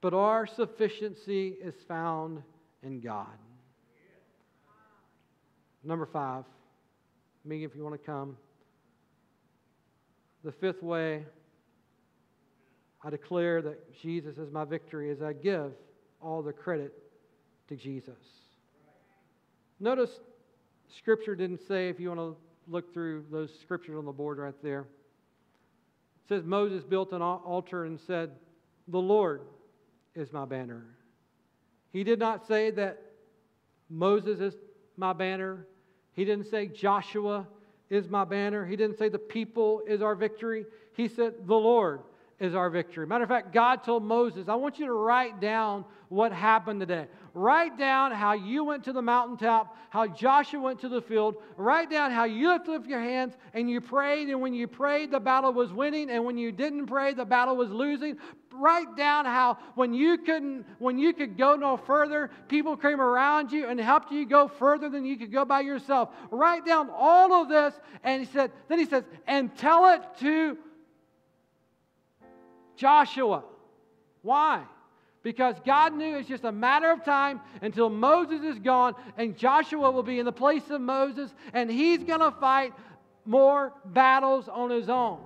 [0.00, 2.42] but our sufficiency is found
[2.82, 3.26] in God.
[5.84, 6.44] Number five,
[7.44, 8.36] me if you want to come.
[10.44, 11.24] The fifth way
[13.02, 15.72] I declare that Jesus is my victory as I give
[16.20, 16.92] all the credit
[17.68, 18.18] to Jesus.
[19.80, 20.10] Notice
[20.96, 24.54] Scripture didn't say, if you want to look through those scriptures on the board right
[24.62, 28.30] there, it says Moses built an altar and said,
[28.88, 29.42] The Lord
[30.14, 30.84] is my banner.
[31.92, 33.00] He did not say that
[33.88, 34.54] Moses is
[34.96, 35.66] my banner.
[36.12, 37.46] He didn't say Joshua
[37.88, 38.66] is my banner.
[38.66, 40.66] He didn't say the people is our victory.
[40.94, 42.00] He said the Lord
[42.40, 43.06] is our victory.
[43.06, 47.06] Matter of fact, God told Moses, I want you to write down what happened today.
[47.34, 51.36] Write down how you went to the mountaintop, how Joshua went to the field.
[51.56, 55.10] Write down how you lifted up your hands and you prayed, and when you prayed,
[55.10, 58.16] the battle was winning, and when you didn't pray, the battle was losing.
[58.52, 63.52] Write down how when you couldn't, when you could go no further, people came around
[63.52, 66.10] you and helped you go further than you could go by yourself.
[66.30, 67.74] Write down all of this,
[68.04, 70.56] and he said, then he says, and tell it to
[72.78, 73.44] Joshua.
[74.22, 74.62] Why?
[75.22, 79.90] Because God knew it's just a matter of time until Moses is gone and Joshua
[79.90, 82.72] will be in the place of Moses and he's going to fight
[83.26, 85.18] more battles on his own.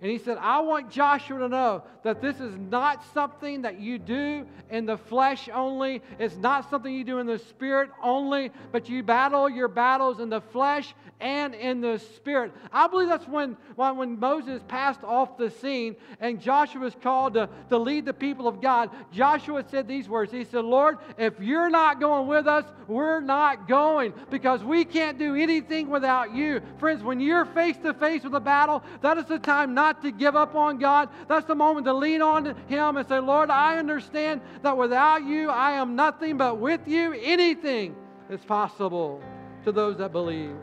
[0.00, 3.98] And he said, I want Joshua to know that this is not something that you
[3.98, 6.02] do in the flesh only.
[6.20, 10.30] It's not something you do in the spirit only, but you battle your battles in
[10.30, 12.52] the flesh and in the spirit.
[12.72, 17.48] I believe that's when, when Moses passed off the scene and Joshua was called to,
[17.68, 18.90] to lead the people of God.
[19.10, 23.66] Joshua said these words He said, Lord, if you're not going with us, we're not
[23.66, 26.60] going because we can't do anything without you.
[26.78, 30.02] Friends, when you're face to face with a battle, that is the time not not
[30.02, 31.08] to give up on God.
[31.28, 35.48] That's the moment to lean on Him and say, Lord, I understand that without you,
[35.48, 37.96] I am nothing, but with you, anything
[38.28, 39.22] is possible
[39.64, 40.54] to those that believe.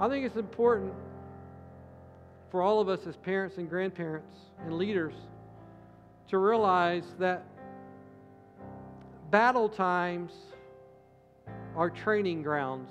[0.00, 0.94] I think it's important
[2.50, 5.14] for all of us as parents and grandparents and leaders
[6.28, 7.44] to realize that
[9.30, 10.32] battle times
[11.76, 12.90] are training grounds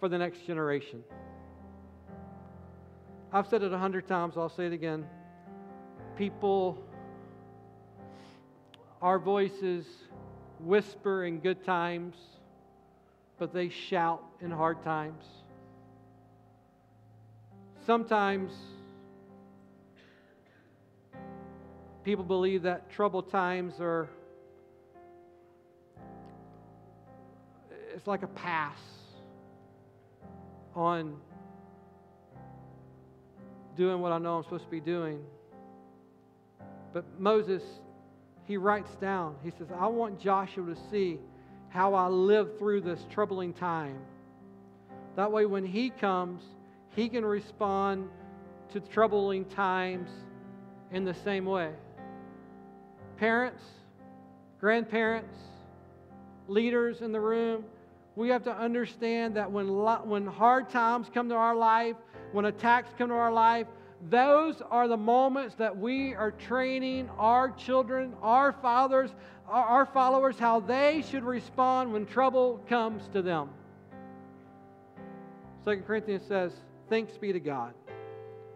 [0.00, 1.04] for the next generation.
[3.32, 5.06] I've said it a hundred times, I'll say it again.
[6.16, 6.76] People,
[9.00, 9.86] our voices
[10.58, 12.16] whisper in good times,
[13.38, 15.24] but they shout in hard times.
[17.86, 18.52] Sometimes
[22.02, 24.08] people believe that troubled times are
[27.94, 28.78] it's like a pass
[30.74, 31.16] on
[33.80, 35.24] doing what I know I'm supposed to be doing.
[36.92, 37.62] But Moses,
[38.44, 41.18] he writes down, he says, I want Joshua to see
[41.70, 43.96] how I live through this troubling time.
[45.16, 46.42] That way, when he comes,
[46.94, 48.10] he can respond
[48.74, 50.10] to troubling times
[50.92, 51.70] in the same way.
[53.16, 53.62] Parents,
[54.60, 55.38] grandparents,
[56.48, 57.64] leaders in the room,
[58.14, 59.68] we have to understand that when,
[60.06, 61.96] when hard times come to our life,
[62.32, 63.66] when attacks come to our life,
[64.08, 69.10] those are the moments that we are training our children, our fathers,
[69.46, 73.50] our followers, how they should respond when trouble comes to them.
[75.64, 76.52] Second Corinthians says,
[76.88, 77.74] Thanks be to God,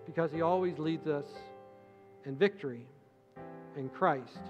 [0.07, 1.27] because He always leads us
[2.25, 2.87] in victory
[3.77, 4.41] in Christ,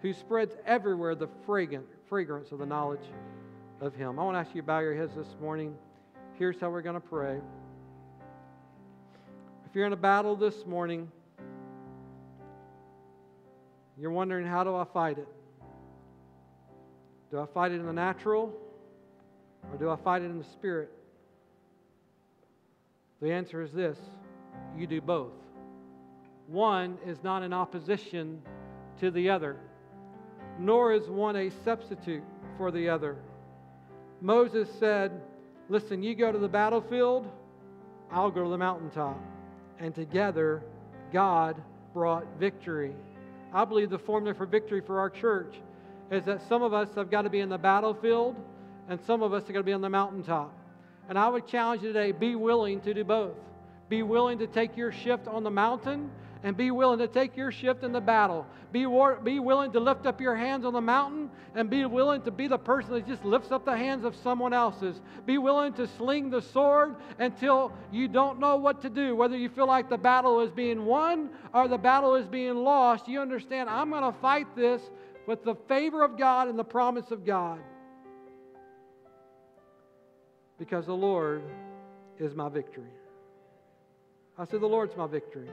[0.00, 3.04] who spreads everywhere the fragrance of the knowledge
[3.80, 4.18] of Him.
[4.18, 5.74] I want to ask you to bow your heads this morning.
[6.38, 7.40] Here's how we're going to pray.
[9.74, 11.10] If you're in a battle this morning,
[13.98, 15.26] you're wondering, how do I fight it?
[17.32, 18.54] Do I fight it in the natural
[19.72, 20.92] or do I fight it in the spirit?
[23.20, 23.98] The answer is this
[24.78, 25.32] you do both.
[26.46, 28.42] One is not in opposition
[29.00, 29.56] to the other,
[30.60, 32.22] nor is one a substitute
[32.56, 33.16] for the other.
[34.20, 35.20] Moses said,
[35.68, 37.28] Listen, you go to the battlefield,
[38.12, 39.33] I'll go to the mountaintop.
[39.78, 40.62] And together,
[41.12, 41.60] God
[41.92, 42.94] brought victory.
[43.52, 45.54] I believe the formula for victory for our church
[46.10, 48.36] is that some of us have got to be in the battlefield
[48.88, 50.52] and some of us are going to be on the mountaintop.
[51.08, 53.36] And I would challenge you today be willing to do both.
[53.88, 56.10] Be willing to take your shift on the mountain
[56.44, 58.46] and be willing to take your shift in the battle.
[58.70, 62.20] Be, war- be willing to lift up your hands on the mountain and be willing
[62.22, 65.00] to be the person that just lifts up the hands of someone else's.
[65.24, 69.16] Be willing to sling the sword until you don't know what to do.
[69.16, 73.08] Whether you feel like the battle is being won or the battle is being lost,
[73.08, 74.82] you understand I'm going to fight this
[75.26, 77.58] with the favor of God and the promise of God.
[80.58, 81.42] Because the Lord
[82.18, 82.92] is my victory.
[84.36, 85.48] I said, The Lord's my victory.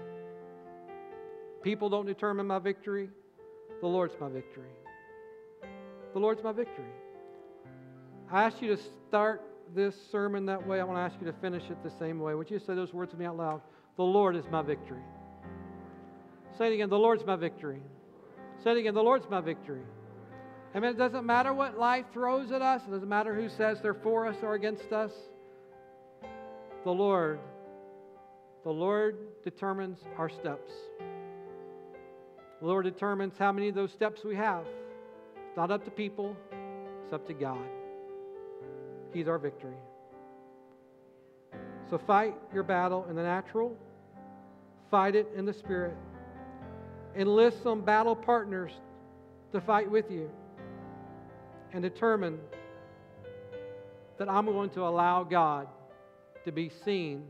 [1.63, 3.09] People don't determine my victory.
[3.81, 4.69] The Lord's my victory.
[6.13, 6.89] The Lord's my victory.
[8.31, 9.41] I ask you to start
[9.75, 10.79] this sermon that way.
[10.79, 12.33] I want to ask you to finish it the same way.
[12.33, 13.61] Would you say those words to me out loud?
[13.97, 15.03] The Lord is my victory.
[16.57, 16.89] Say it again.
[16.89, 17.81] The Lord's my victory.
[18.63, 18.93] Say it again.
[18.93, 19.81] The Lord's my victory.
[20.73, 22.81] I mean, it doesn't matter what life throws at us.
[22.87, 25.11] It doesn't matter who says they're for us or against us.
[26.83, 27.39] The Lord,
[28.63, 30.71] the Lord determines our steps.
[32.61, 34.63] The Lord determines how many of those steps we have.
[35.47, 36.37] It's not up to people,
[37.03, 37.65] it's up to God.
[39.11, 39.75] He's our victory.
[41.89, 43.75] So fight your battle in the natural,
[44.91, 45.97] fight it in the spirit.
[47.15, 48.71] Enlist some battle partners
[49.51, 50.29] to fight with you.
[51.73, 52.39] And determine
[54.17, 55.67] that I'm going to allow God
[56.45, 57.23] to be seen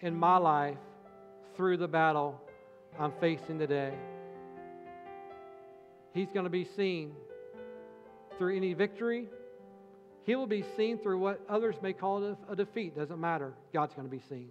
[0.00, 0.76] in my life
[1.56, 2.40] through the battle
[2.98, 3.94] I'm facing today.
[6.14, 7.12] He's going to be seen
[8.38, 9.26] through any victory.
[10.22, 12.96] He will be seen through what others may call a defeat.
[12.96, 13.52] Doesn't matter.
[13.72, 14.48] God's going to be seen.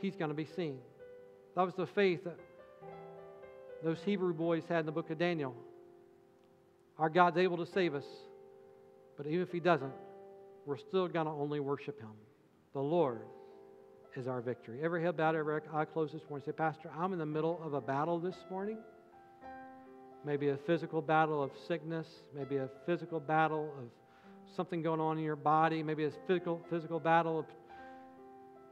[0.00, 0.78] He's going to be seen.
[1.54, 2.36] That was the faith that
[3.82, 5.54] those Hebrew boys had in the book of Daniel.
[6.98, 8.04] Our God's able to save us,
[9.16, 9.92] but even if He doesn't,
[10.66, 12.10] we're still going to only worship Him.
[12.74, 13.20] The Lord
[14.16, 14.80] is our victory.
[14.82, 16.44] Every head bowed, every eye closed this morning.
[16.44, 18.78] Say, Pastor, I'm in the middle of a battle this morning
[20.24, 23.84] maybe a physical battle of sickness, maybe a physical battle of
[24.56, 27.46] something going on in your body, maybe a physical, physical battle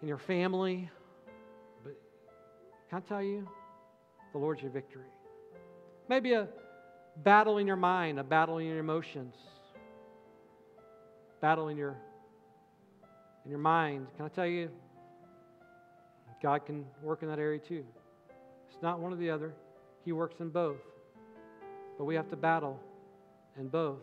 [0.03, 0.90] in your family.
[1.82, 1.97] But
[2.90, 3.49] can I tell you,
[4.32, 5.07] the Lord's your victory.
[6.09, 6.49] Maybe a
[7.24, 9.34] battle in your mind, a battle in your emotions,
[11.40, 11.97] battle in your
[13.44, 14.09] in your mind.
[14.16, 14.68] Can I tell you,
[16.42, 17.84] God can work in that area too.
[18.68, 19.55] It's not one or the other.
[20.05, 20.76] He works in both.
[21.99, 22.78] But we have to battle
[23.59, 23.99] in both.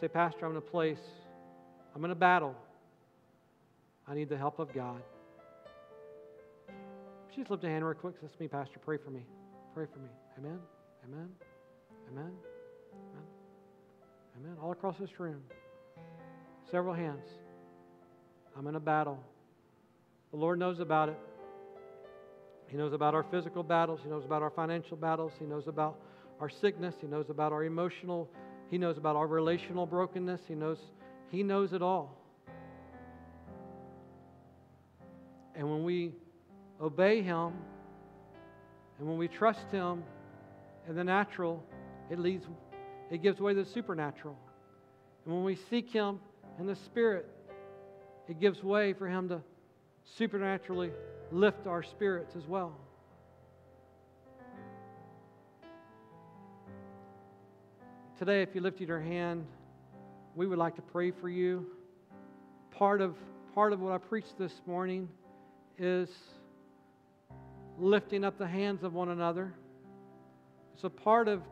[0.00, 0.98] Say, Pastor, I'm in a place,
[1.94, 2.54] I'm in a battle.
[4.08, 5.02] I need the help of God.
[7.34, 8.14] Just lift a hand real quick.
[8.22, 8.78] That's me, Pastor.
[8.78, 9.20] Pray for me.
[9.74, 10.08] Pray for me.
[10.38, 10.58] Amen.
[11.04, 11.28] Amen.
[12.10, 12.32] Amen.
[12.92, 13.26] Amen.
[14.38, 14.56] Amen.
[14.62, 15.42] All across this room.
[16.70, 17.24] Several hands.
[18.56, 19.18] I'm in a battle.
[20.30, 21.18] The Lord knows about it.
[22.68, 24.00] He knows about our physical battles.
[24.02, 25.32] He knows about our financial battles.
[25.38, 25.98] He knows about
[26.40, 26.94] our sickness.
[27.00, 28.28] He knows about our emotional.
[28.70, 30.40] He knows about our relational brokenness.
[30.46, 30.78] He knows,
[31.30, 32.16] he knows it all.
[35.54, 36.12] And when we
[36.80, 37.52] obey Him
[38.98, 40.02] and when we trust Him
[40.88, 41.64] in the natural,
[42.10, 42.44] it leads,
[43.10, 44.36] it gives way to the supernatural.
[45.24, 46.20] And when we seek Him
[46.58, 47.26] in the Spirit,
[48.28, 49.40] it gives way for Him to
[50.16, 50.90] supernaturally
[51.32, 52.76] lift our spirits as well.
[58.18, 59.44] Today, if you lifted your hand,
[60.34, 61.66] we would like to pray for you.
[62.70, 63.14] Part of,
[63.54, 65.06] part of what I preached this morning
[65.76, 66.08] is
[67.78, 69.52] lifting up the hands of one another.
[70.80, 71.42] So part of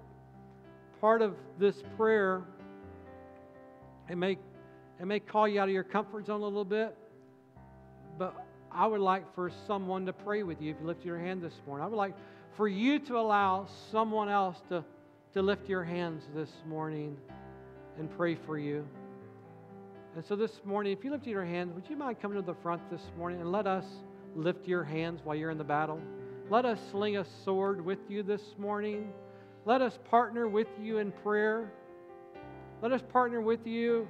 [1.03, 2.45] part of this prayer,
[4.09, 4.39] it may
[4.99, 6.97] it may call you out of your comfort zone a little bit,
[8.17, 8.35] but
[8.73, 11.61] I would like for someone to pray with you if you lift your hand this
[11.67, 11.85] morning.
[11.85, 12.15] I would like
[12.57, 14.83] for you to allow someone else to
[15.35, 17.17] to lift your hands this morning
[17.99, 18.87] and pray for you.
[20.15, 22.55] And so this morning, if you lift your hands, would you mind coming to the
[22.63, 23.85] front this morning and let us
[24.37, 26.01] lift your hands while you're in the battle?
[26.51, 29.13] Let us sling a sword with you this morning.
[29.65, 31.73] Let us partner with you in prayer.
[32.81, 34.07] Let us partner with you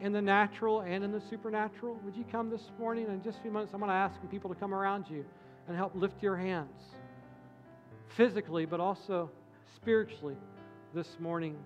[0.00, 1.98] in the natural and in the supernatural.
[2.02, 3.08] Would you come this morning?
[3.08, 5.22] In just a few minutes, I'm going to ask people to come around you
[5.68, 6.80] and help lift your hands
[8.16, 9.30] physically, but also
[9.76, 10.36] spiritually
[10.94, 11.56] this morning.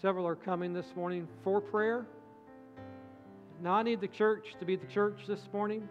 [0.00, 2.06] Several are coming this morning for prayer.
[3.62, 5.86] Now, I need the church to be the church this morning.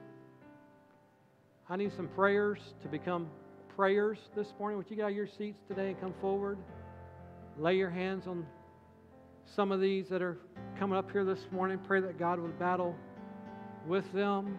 [1.72, 3.28] I need some prayers to become
[3.76, 4.80] prayers this morning.
[4.80, 6.57] Would you get out of your seats today and come forward?
[7.59, 8.43] Lay your hands on
[9.55, 10.39] some of these that are
[10.80, 11.78] coming up here this morning.
[11.86, 12.95] Pray that God would battle
[13.88, 14.57] with them.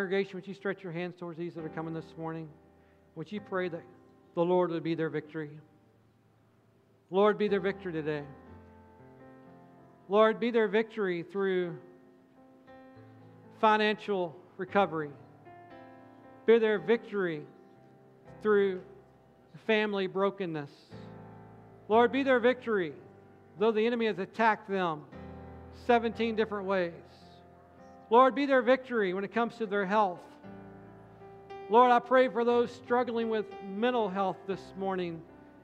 [0.00, 2.48] Congregation, would you stretch your hands towards these that are coming this morning?
[3.16, 3.82] Would you pray that
[4.34, 5.50] the Lord would be their victory?
[7.10, 8.22] Lord, be their victory today.
[10.08, 11.76] Lord, be their victory through
[13.60, 15.10] financial recovery.
[16.46, 17.42] Be their victory
[18.40, 18.80] through
[19.66, 20.70] family brokenness.
[21.88, 22.94] Lord, be their victory,
[23.58, 25.02] though the enemy has attacked them
[25.86, 26.94] 17 different ways.
[28.10, 30.18] Lord, be their victory when it comes to their health.
[31.68, 35.22] Lord, I pray for those struggling with mental health this morning,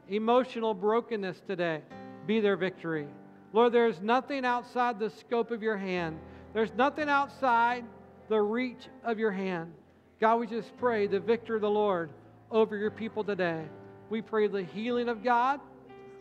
[0.08, 1.82] emotional brokenness today.
[2.28, 3.08] Be their victory.
[3.52, 6.20] Lord, there's nothing outside the scope of your hand,
[6.54, 7.84] there's nothing outside
[8.28, 9.72] the reach of your hand.
[10.20, 12.10] God, we just pray the victory of the Lord
[12.50, 13.64] over your people today.
[14.08, 15.60] We pray the healing of God.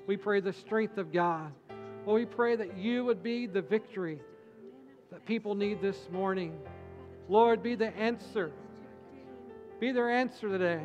[0.07, 1.51] We pray the strength of God.
[2.05, 4.19] Lord, we pray that you would be the victory
[5.15, 6.51] that people need this morning.
[7.29, 8.51] Lord, be the answer.
[9.79, 10.81] Be their answer today.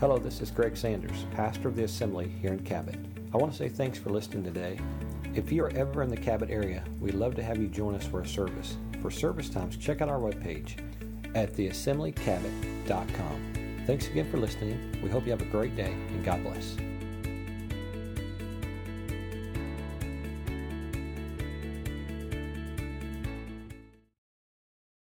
[0.00, 2.96] Hello, this is Greg Sanders, pastor of the Assembly here in Cabot.
[3.34, 4.78] I want to say thanks for listening today.
[5.34, 8.06] If you are ever in the Cabot area, we'd love to have you join us
[8.06, 8.78] for a service.
[9.02, 10.78] For service times, check out our webpage
[11.34, 13.82] at theassemblycabot.com.
[13.86, 15.02] Thanks again for listening.
[15.02, 16.76] We hope you have a great day and God bless.